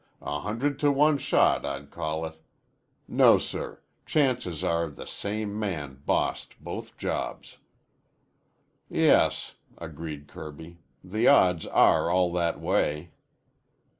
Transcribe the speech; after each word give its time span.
A 0.23 0.39
hundred 0.39 0.79
to 0.79 0.91
one 0.91 1.19
shot, 1.19 1.63
I'd 1.63 1.91
call 1.91 2.25
it. 2.25 2.35
No, 3.07 3.37
sir. 3.37 3.83
Chances 4.03 4.63
are 4.63 4.87
the 4.89 5.05
same 5.05 5.59
man 5.59 6.01
bossed 6.07 6.59
both 6.59 6.97
jobs." 6.97 7.57
"Yes," 8.89 9.57
agreed 9.77 10.27
Kirby. 10.27 10.79
"The 11.03 11.27
odds 11.27 11.67
are 11.67 12.09
all 12.09 12.31
that 12.31 12.59
way." 12.59 13.11